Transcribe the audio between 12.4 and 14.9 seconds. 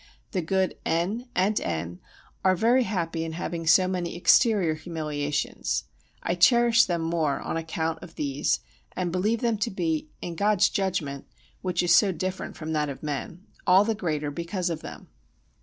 from that of men, all the greater because of